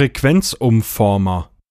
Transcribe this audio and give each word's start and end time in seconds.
Frequenzumformer. 0.00 1.49